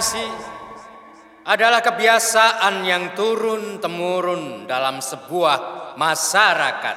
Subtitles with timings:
[0.00, 0.32] Tradisi
[1.44, 6.96] adalah kebiasaan yang turun-temurun dalam sebuah masyarakat.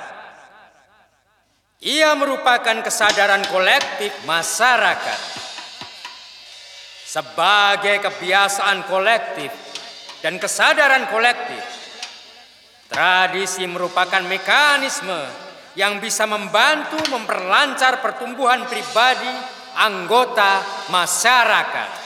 [1.83, 5.19] Ia merupakan kesadaran kolektif masyarakat.
[7.03, 9.51] Sebagai kebiasaan kolektif
[10.23, 11.59] dan kesadaran kolektif,
[12.88, 15.27] tradisi merupakan mekanisme
[15.75, 19.35] yang bisa membantu memperlancar pertumbuhan pribadi
[19.75, 22.02] anggota masyarakat.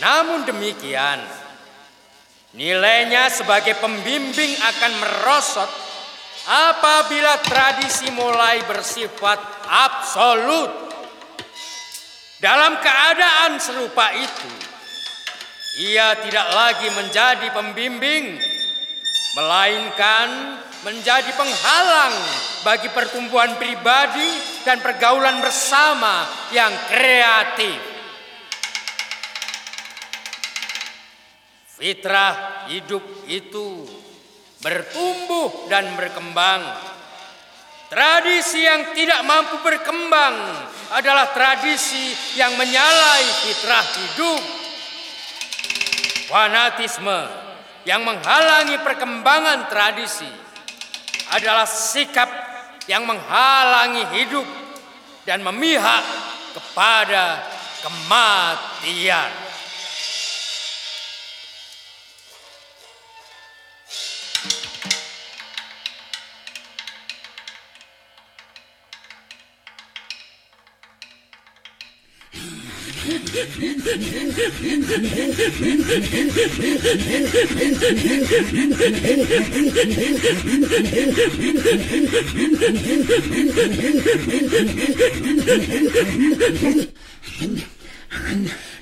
[0.00, 1.20] Namun demikian,
[2.56, 5.70] nilainya sebagai pembimbing akan merosot
[6.48, 10.70] apabila tradisi mulai bersifat absolut.
[12.40, 14.50] Dalam keadaan serupa itu,
[15.78, 18.40] ia tidak lagi menjadi pembimbing,
[19.36, 22.14] melainkan menjadi penghalang
[22.66, 24.26] bagi pertumbuhan pribadi
[24.66, 27.91] dan pergaulan bersama yang kreatif.
[31.82, 33.82] Fitrah hidup itu
[34.62, 36.62] bertumbuh dan berkembang.
[37.90, 40.30] Tradisi yang tidak mampu berkembang
[40.94, 44.42] adalah tradisi yang menyalahi fitrah hidup.
[46.30, 47.18] Fanatisme
[47.82, 50.30] yang menghalangi perkembangan tradisi
[51.34, 52.30] adalah sikap
[52.86, 54.46] yang menghalangi hidup
[55.26, 56.06] dan memihak
[56.54, 57.42] kepada
[57.82, 59.51] kematian.
[73.22, 73.38] and
[88.12, 88.52] and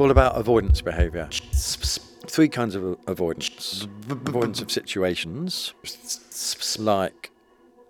[0.00, 1.28] It's all about avoidance behavior.
[2.26, 5.74] Three kinds of avoidance avoidance of situations,
[6.78, 7.30] like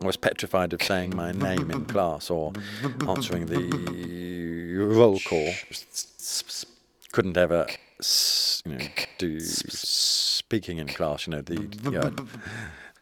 [0.02, 2.52] I was petrified of saying my name in class or
[3.06, 5.52] answering the roll call.
[7.12, 7.68] Couldn't ever,
[8.64, 8.84] you know,
[9.18, 11.28] do speaking in class.
[11.28, 11.68] You know the.
[11.92, 12.00] Yeah.
[12.00, 12.10] Uh,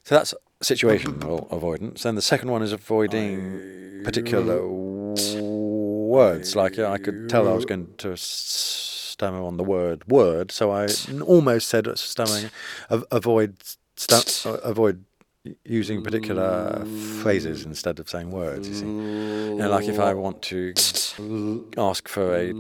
[0.05, 2.03] so that's situational avoidance.
[2.03, 6.55] Then the second one is avoiding particular words.
[6.55, 8.15] Like yeah, I could tell I was going to
[9.19, 10.87] stammer on the word word, so I
[11.27, 12.51] almost said stammering.
[13.11, 13.57] Avoid
[13.97, 15.05] sta- avoid
[15.65, 16.85] using particular
[17.23, 18.69] phrases instead of saying words.
[18.69, 20.73] You see, you know, like if I want to
[21.77, 22.53] ask for a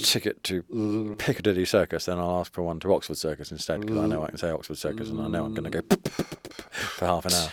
[0.00, 4.06] ticket to Piccadilly Circus, then I'll ask for one to Oxford Circus instead because I
[4.06, 5.96] know I can say Oxford Circus and I know I'm going to go
[6.70, 7.50] for half an hour.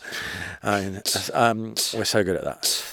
[0.61, 1.01] I mean,
[1.33, 2.85] um, we're so good at that.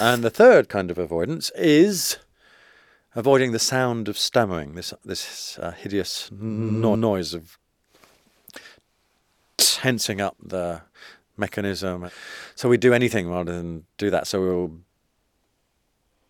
[0.00, 2.18] And the third kind of avoidance is
[3.18, 7.58] avoiding the sound of stammering, this this uh, hideous no- noise of
[9.56, 10.82] tensing up the
[11.36, 12.10] mechanism.
[12.54, 14.26] So we do anything rather than do that.
[14.26, 14.68] So we'll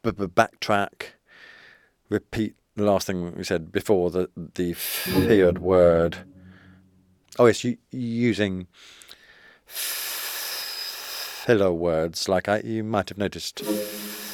[0.03, 1.13] b- b- backtrack,
[2.09, 6.19] repeat the last thing we said before the the feared word.
[7.39, 8.67] Oh yes, u- using
[9.67, 13.63] filler words like I, you might have noticed.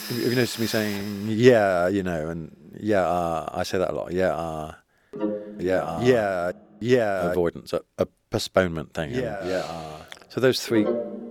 [0.08, 3.94] Have you noticed me saying yeah, you know, and yeah, uh, I say that a
[3.94, 4.12] lot.
[4.12, 4.74] Yeah, uh,
[5.58, 7.30] yeah, uh, yeah, yeah.
[7.30, 9.10] Avoidance, a, a postponement thing.
[9.10, 9.64] Yeah, yeah.
[9.64, 10.86] Uh, so those three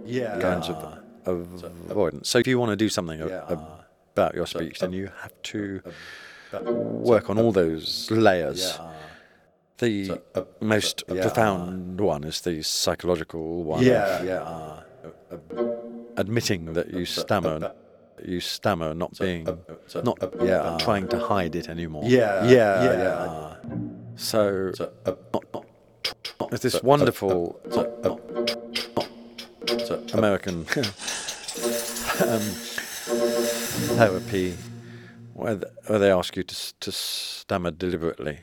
[0.06, 0.78] yeah, kinds of,
[1.26, 2.30] of avoidance.
[2.30, 3.28] So if you want to do something a-
[4.14, 5.82] about your speech, then you have to
[6.72, 8.80] work on all those layers.
[9.78, 10.22] The
[10.62, 13.84] most profound one is the psychological one.
[13.84, 14.80] Yeah, yeah.
[16.16, 17.74] Admitting that you stammer,
[18.26, 19.56] you stammer, not being, uh,
[20.04, 22.04] not uh, uh, yeah, trying to hide it anymore.
[22.06, 22.98] Yeah, yeah, yeah.
[22.98, 23.56] yeah.
[24.16, 24.72] So,
[26.50, 27.60] there's this wonderful
[30.14, 30.60] American
[32.22, 32.44] um,
[33.98, 34.56] therapy
[35.34, 38.40] where, th- where they ask you to, to stammer deliberately,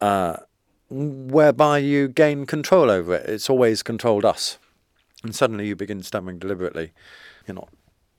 [0.00, 0.36] uh,
[0.90, 3.28] whereby you gain control over it.
[3.28, 4.58] It's always controlled us.
[5.22, 6.92] And suddenly you begin stammering deliberately.
[7.46, 7.70] You're not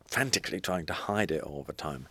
[0.08, 2.08] frantically trying to hide it all the time.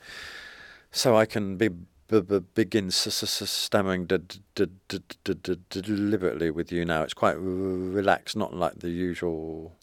[0.93, 5.59] So I can be, b- b- begin s- s- stammering d- d- d- d- d-
[5.71, 7.03] deliberately with you now.
[7.03, 9.77] It's quite r- relaxed, not like the usual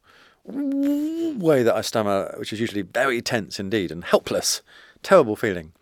[0.46, 4.62] way that I stammer, which is usually very tense indeed and helpless.
[5.02, 5.74] Terrible feeling.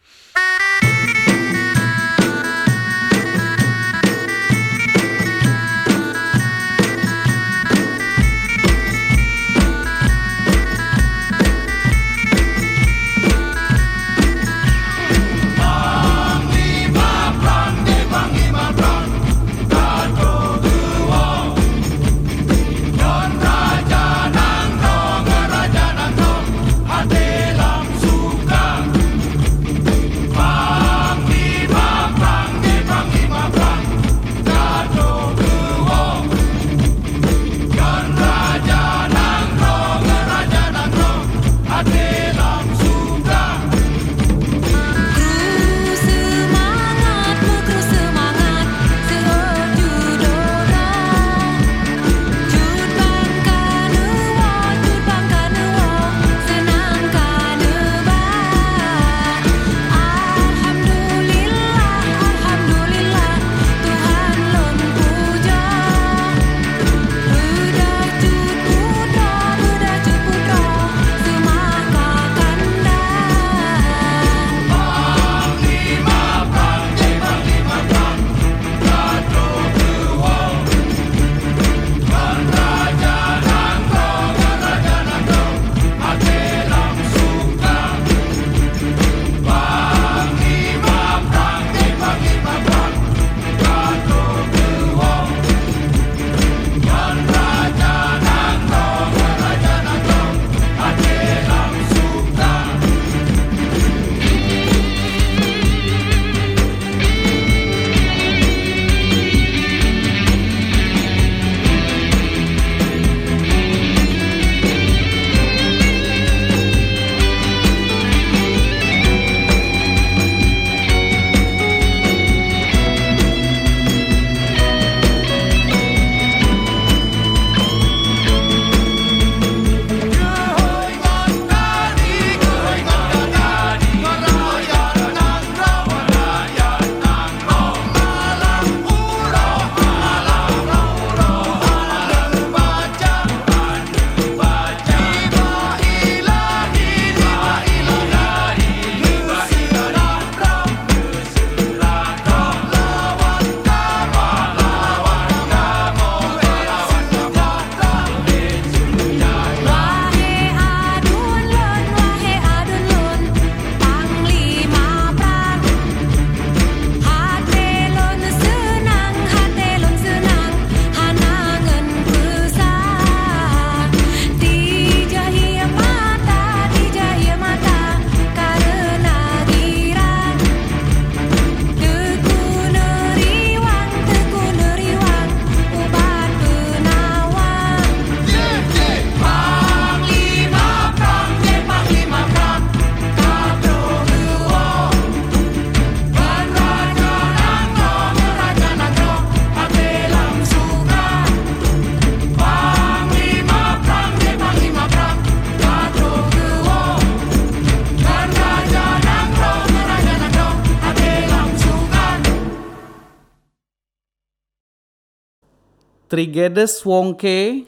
[216.11, 217.63] Trigedes Wongke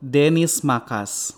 [0.00, 1.36] Denis Makas.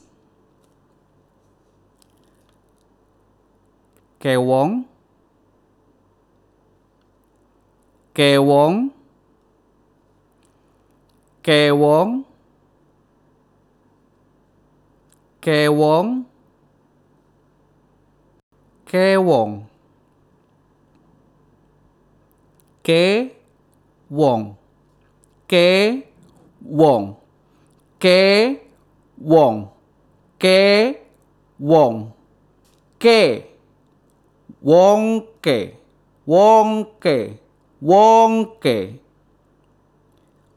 [4.23, 4.87] Kewong.
[8.15, 8.95] Kewong.
[11.43, 12.23] Kewong.
[15.43, 16.09] Kewong.
[18.87, 19.53] Kewong.
[22.87, 24.64] Kewong
[25.55, 26.03] ke
[26.67, 27.15] wong.
[28.03, 28.59] Ke
[29.23, 29.71] wong.
[30.43, 30.99] Ke
[31.63, 32.11] wong.
[32.99, 33.47] Ke
[34.59, 35.79] wong ke.
[36.27, 37.39] Wong ke.
[37.79, 38.99] Wong ke.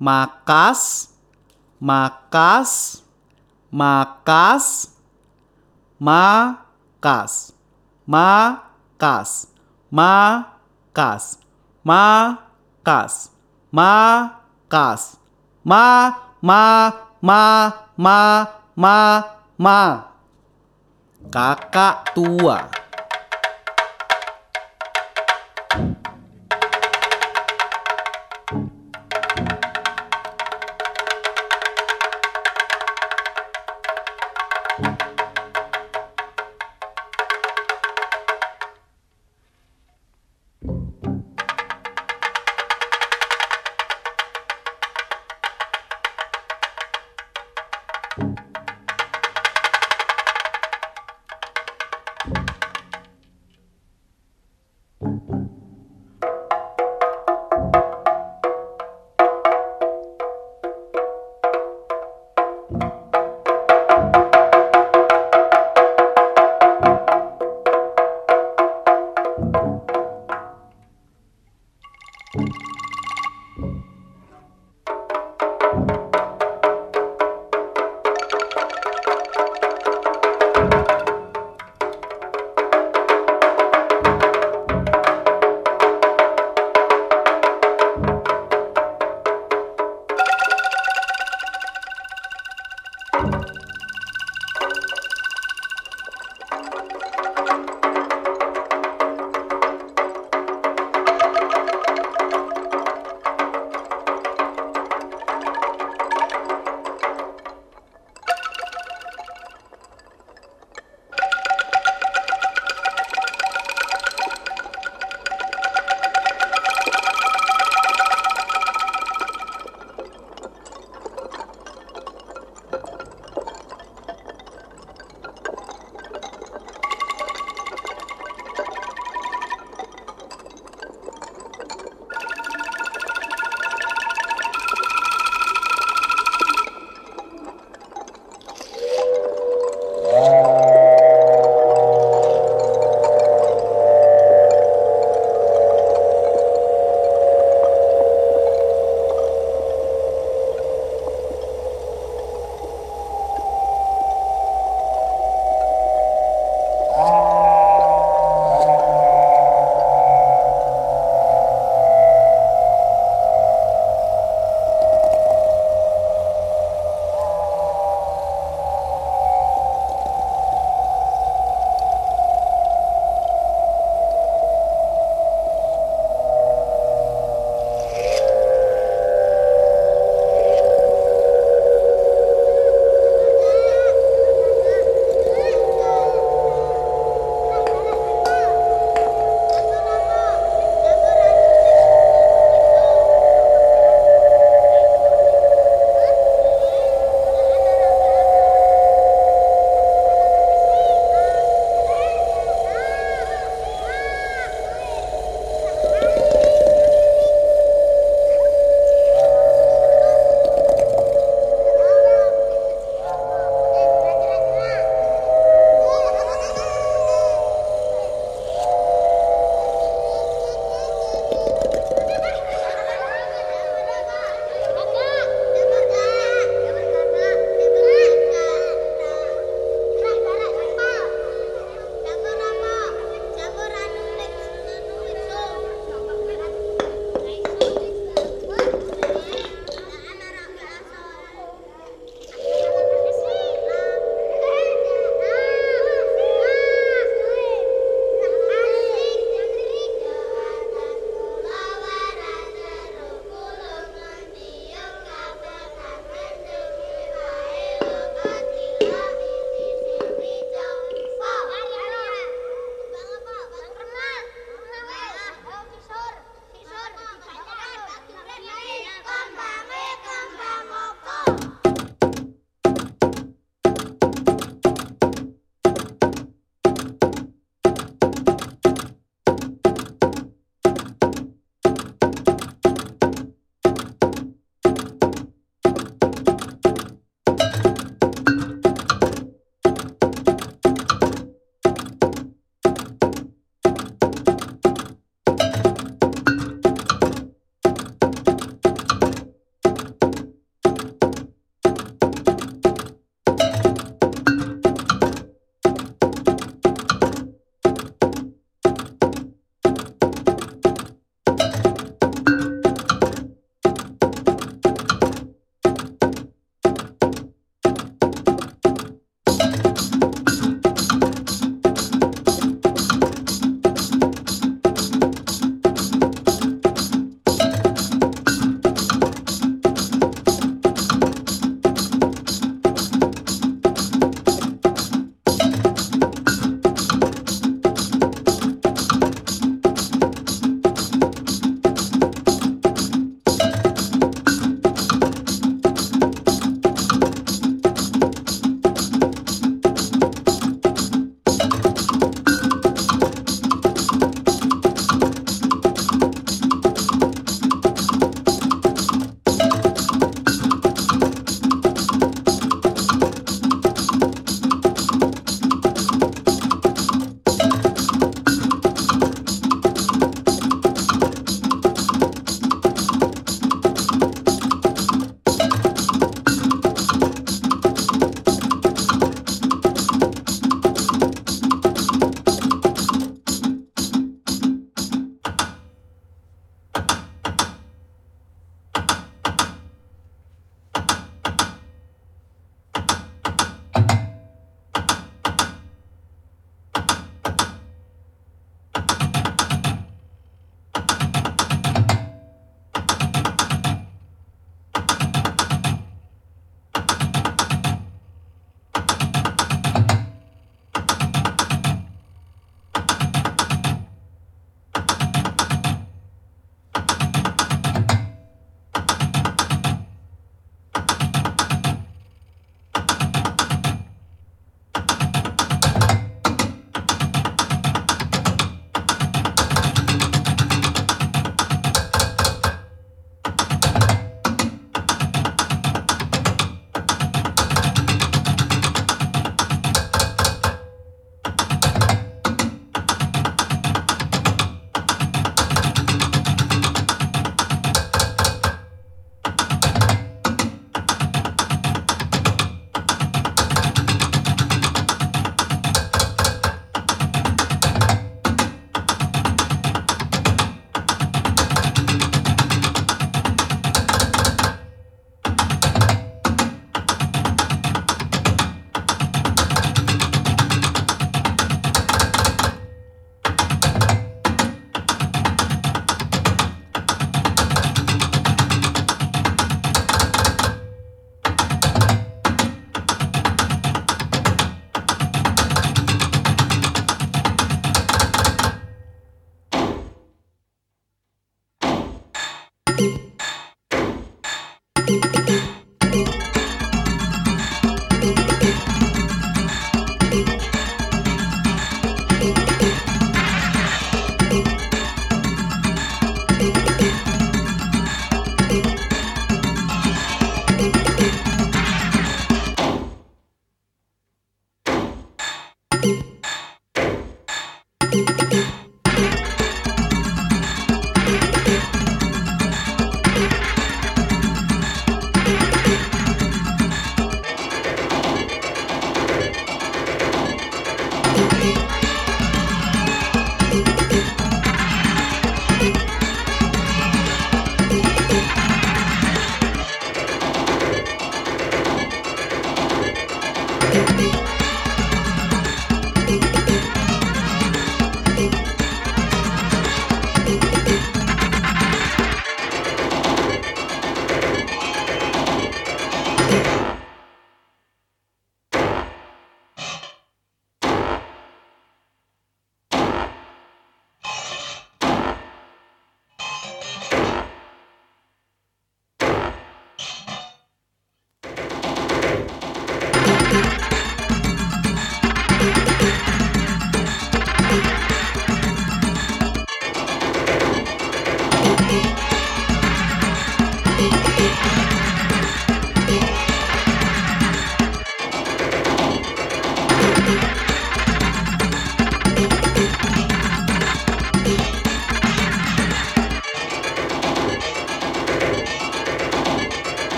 [0.00, 1.12] Makas.
[1.76, 3.04] Makas.
[3.68, 4.96] Makas.
[6.00, 7.52] Makas.
[8.08, 9.52] Makas.
[9.92, 11.36] Makas.
[11.84, 13.14] Makas.
[13.68, 14.37] Makas.
[15.64, 17.42] Ma ma ma
[17.96, 18.18] ma
[18.76, 18.96] ma
[19.58, 19.80] ma.
[21.28, 22.77] Kakak tua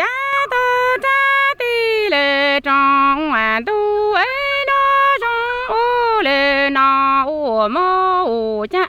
[0.00, 0.06] cha
[0.50, 1.16] ta cha
[1.58, 4.82] ti lệ trong à tu ấy nó
[5.20, 8.84] trong ô lệ nó ô mô ô cha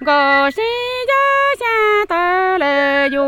[0.00, 0.68] gò si
[1.08, 1.22] cho
[1.60, 3.24] cha ta lệ dù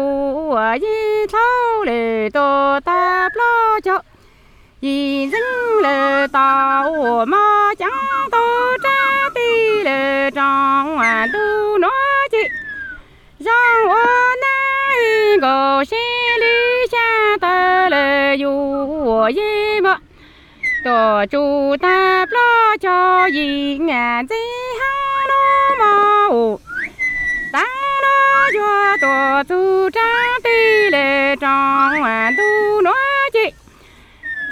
[0.53, 3.99] ở di thâu lệ tô ta lo cho
[4.81, 11.91] vì dưng lệ tao mà chẳng tô cha ti lệ trong à tu nó
[12.31, 12.43] chị
[13.39, 14.05] giang ô
[14.43, 16.08] nai gò si
[18.39, 18.61] อยู่
[19.39, 19.99] ยี่มะ
[20.87, 21.43] ตัวจู
[21.85, 21.99] ตา
[22.31, 22.49] ปลอ
[22.85, 22.99] จอ
[23.37, 24.43] ยิงอ่ะจี
[24.81, 25.33] ฮังโน
[25.81, 25.95] มอ
[27.55, 28.07] ตั้งโน
[28.57, 29.61] ยัวตัวจู
[29.97, 30.11] จ้า
[30.45, 30.59] ตี
[30.91, 30.97] เล
[31.45, 32.49] จองอ่ะตู
[32.87, 33.01] นัว
[33.35, 33.47] จี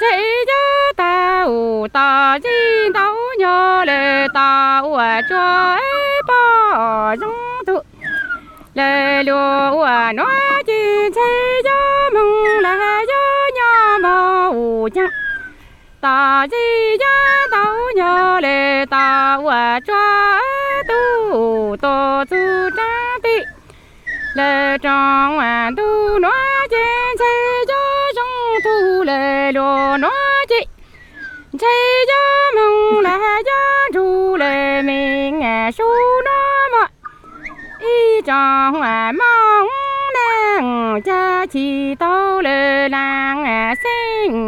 [0.00, 0.12] จี
[0.50, 0.62] จ้า
[1.00, 1.14] ตา
[1.48, 1.60] อู
[1.96, 2.10] ตา
[2.44, 2.56] จี
[2.94, 3.44] เต้าโย
[3.86, 3.92] เล
[4.36, 4.50] ตา
[4.84, 5.46] อูอ่ะจ้า
[5.78, 5.92] เอ้
[6.28, 6.42] ปอ
[7.22, 7.36] จง
[7.68, 7.76] ตุ
[8.76, 10.26] lê lúa nó
[10.66, 13.04] chỉ thấy gió mừng là
[14.88, 15.02] 家。
[16.00, 17.06] 大鸡呀，
[17.50, 17.56] 斗
[17.94, 19.94] 牛嘞，大我抓
[20.86, 22.36] 都多走
[22.70, 22.82] 扎
[23.22, 23.46] 的，
[24.36, 26.28] 来张碗都拿
[26.68, 26.78] 进
[27.18, 27.24] 菜
[27.68, 27.74] 呀，
[28.14, 28.22] 上
[28.62, 30.08] 头来了拿
[30.46, 30.60] 进，
[31.58, 32.14] 菜呀
[32.54, 35.82] 门来呀，出来明俺手
[36.24, 36.90] 那么
[37.80, 39.26] 一张碗忙。
[41.04, 44.46] cha chỉ tô lê lang à sinh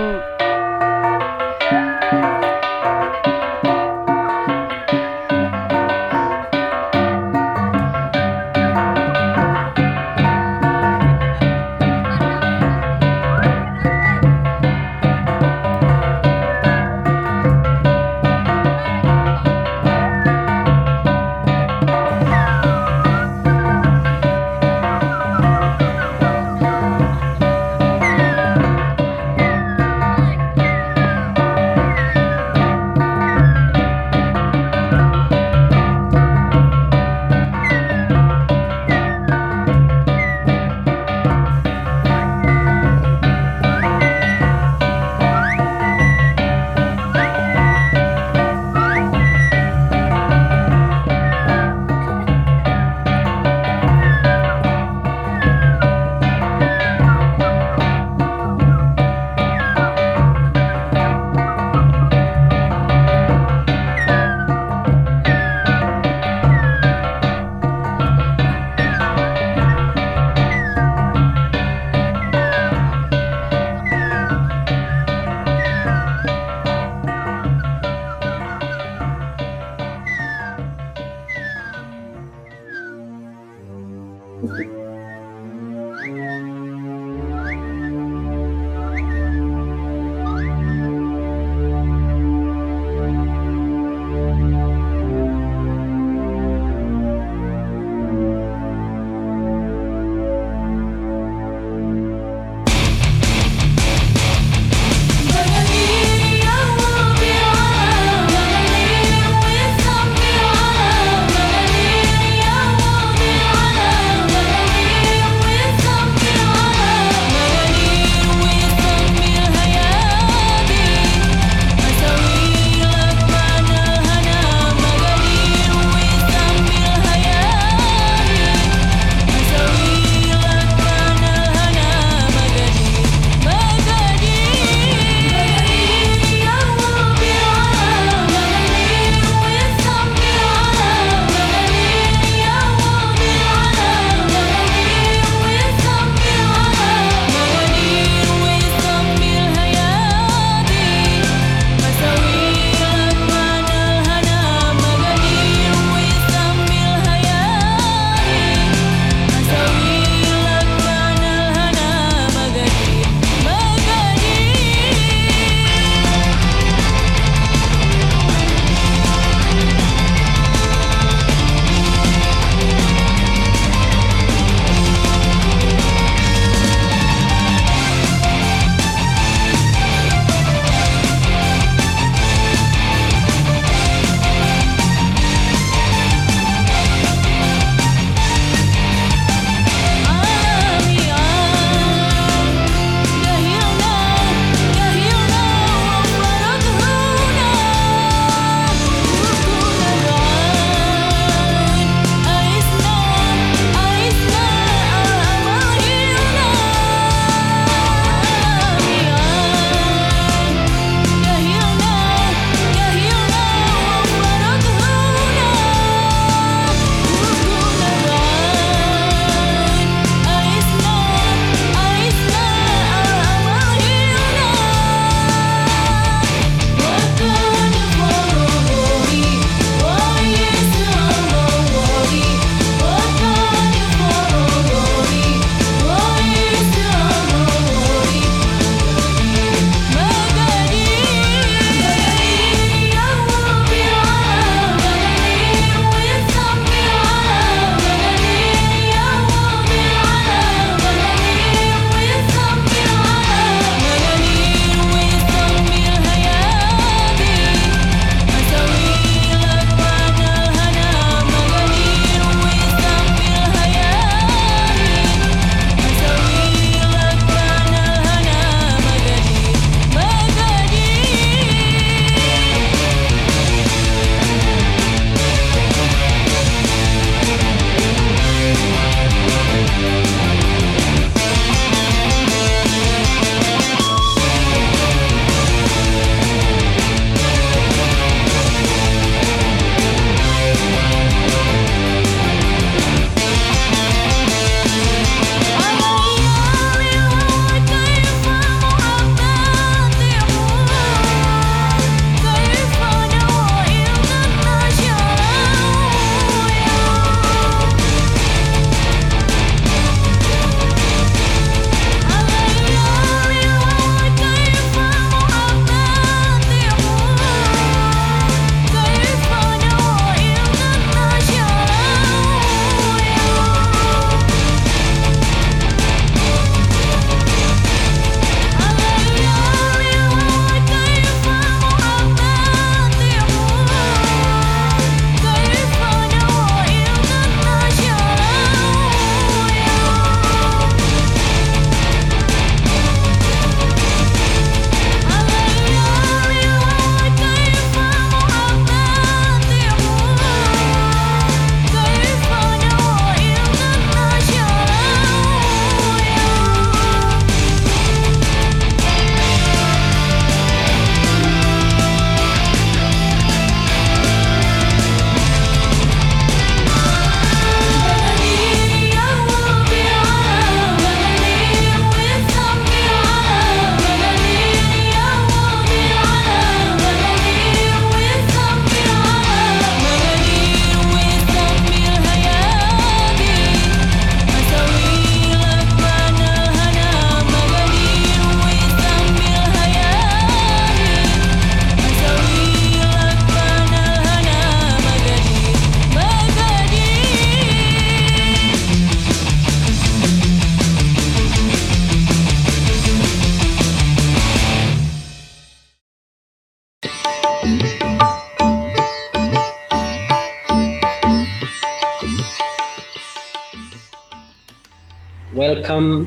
[415.59, 416.07] Welcome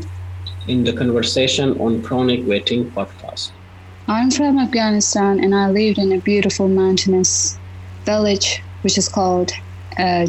[0.66, 3.52] in the conversation on Chronic Waiting podcast.
[4.08, 7.60] I'm from Afghanistan and I lived in a beautiful mountainous
[8.06, 9.52] village which is called
[9.97, 10.26] uh.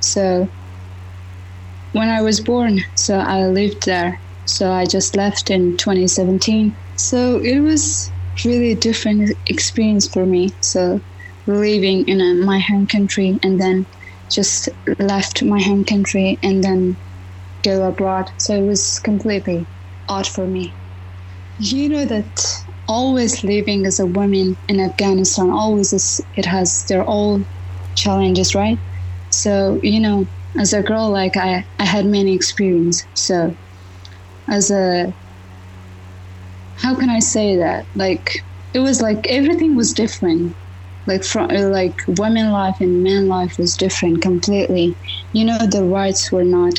[0.00, 0.48] So
[1.94, 4.20] when I was born, so I lived there.
[4.44, 6.76] So I just left in 2017.
[6.94, 8.12] So it was
[8.44, 10.52] really a different experience for me.
[10.60, 11.00] So
[11.46, 13.84] living in a, my home country and then
[14.30, 14.68] just
[15.00, 16.96] left my home country and then
[17.62, 18.30] go abroad.
[18.38, 19.68] So it was completely
[20.08, 20.76] odd for me.
[21.58, 22.44] You know that
[22.88, 27.46] always living as a woman in Afghanistan always is, it has their own
[27.96, 28.78] challenges, right?
[29.30, 33.02] So you know, as a girl, like I, I had many experience.
[33.14, 33.56] So
[34.48, 35.14] as a
[36.74, 37.86] how can I say that?
[37.94, 38.44] Like
[38.74, 40.56] it was like everything was different.
[41.06, 44.98] Like from like women life and men life was different completely.
[45.32, 46.74] You know, the rights were not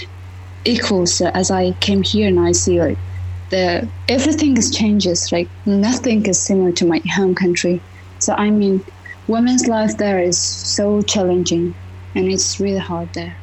[0.65, 1.05] equal.
[1.05, 3.01] So as I came here and I see like
[3.49, 5.31] the everything is changes.
[5.31, 7.85] Like nothing is similar to my home country.
[8.19, 8.85] So I mean,
[9.27, 11.75] women's life there is so challenging,
[12.15, 13.39] and it's really hard there.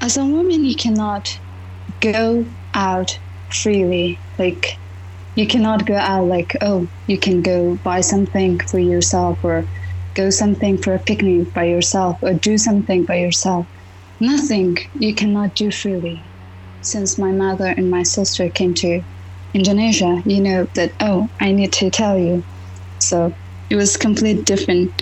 [0.00, 1.28] As a woman, you cannot
[2.00, 3.18] go out
[3.50, 4.22] freely.
[4.38, 4.66] Like
[5.34, 9.68] you cannot go out like oh you can go buy something for yourself or
[10.14, 13.66] go something for a picnic by yourself or do something by yourself
[14.22, 16.30] nothing you cannot do freely.
[16.82, 19.02] Since my mother and my sister came to
[19.54, 22.44] indonesia you know that oh i need to tell you.
[23.00, 23.32] So
[23.70, 24.92] it was complete different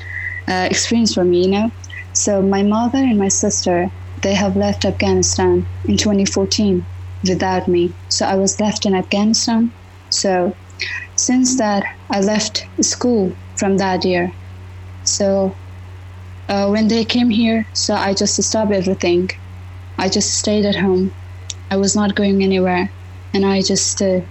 [0.49, 1.71] uh, experience for me you know?
[2.15, 3.89] So my mother and my sister
[4.23, 6.87] they have left afghanistan in 2014
[7.29, 7.97] without me.
[8.09, 9.75] So i was left in afghanistan.
[10.11, 10.59] So
[11.17, 14.33] since that, I left school from that year.
[15.05, 15.59] So
[16.51, 19.31] uh, when they came here, so I just stopped everything.
[19.97, 21.13] I just stayed at home.
[21.71, 22.93] I was not going anywhere,
[23.33, 24.23] and I just uh,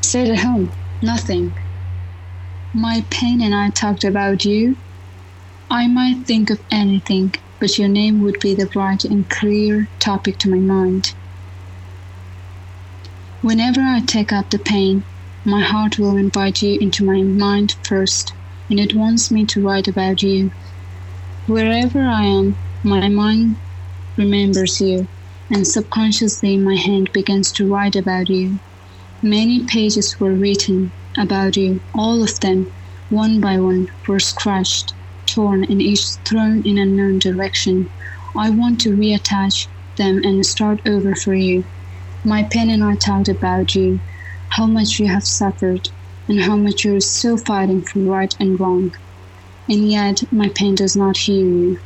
[0.00, 0.72] stayed at home.
[1.02, 1.52] Nothing.
[2.72, 4.76] My pain and I talked about you.
[5.68, 10.38] I might think of anything, but your name would be the bright and clear topic
[10.38, 11.14] to my mind.
[13.42, 15.04] Whenever I take up the pain,
[15.44, 18.34] my heart will invite you into my mind first,
[18.68, 20.52] and it wants me to write about you.
[21.46, 23.60] Wherever I am, my mind
[24.16, 25.08] remembers you,
[25.50, 28.60] and subconsciously my hand begins to write about you.
[29.22, 32.72] Many pages were written about you, all of them,
[33.08, 34.94] one by one, were scratched,
[35.26, 37.90] torn, and each thrown in an unknown direction.
[38.36, 41.66] I want to reattach them and start over for you.
[42.24, 44.00] My pen and I talked about you,
[44.50, 45.88] how much you have suffered,
[46.28, 48.94] and how much you are still fighting for right and wrong.
[49.70, 51.78] And yet, my pen does not hear you.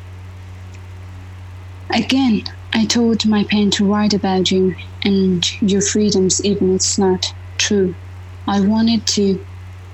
[1.93, 2.43] Again,
[2.75, 4.75] I told my pen to write about you
[5.05, 7.27] and your freedoms, even it's not
[7.59, 7.97] true.
[8.49, 9.45] I wanted to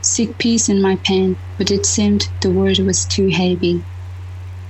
[0.02, 3.84] seek peace in my pen, but it seemed the word was too heavy.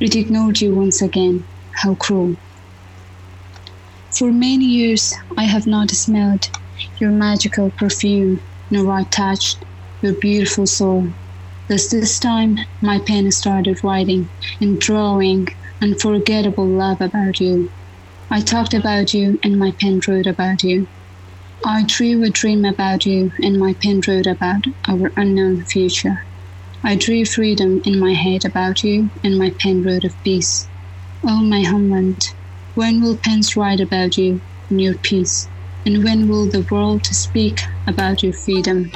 [0.00, 1.48] It ignored you once again.
[1.82, 2.36] How cruel.
[4.10, 6.50] For many years, I have not smelled
[7.00, 8.40] your magical perfume,
[8.70, 9.64] nor I touched
[10.02, 11.14] your beautiful soul.
[11.70, 14.28] Thus, this time, my pen started writing
[14.60, 15.46] and drawing
[15.80, 17.70] unforgettable love about you.
[18.28, 20.88] I talked about you, and my pen wrote about you.
[21.64, 26.24] I drew a dream about you, and my pen wrote about our unknown future.
[26.82, 30.66] I drew freedom in my head about you, and my pen wrote of peace.
[31.22, 32.20] Oh, my homeland,
[32.74, 34.40] when will pens write about you
[34.70, 35.46] and your peace?
[35.86, 38.90] And when will the world speak about your freedom?